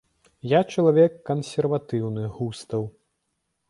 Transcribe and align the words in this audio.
Я 0.53 0.61
чалавек 0.75 1.21
кансерватыўных 1.29 2.29
густаў. 2.43 2.93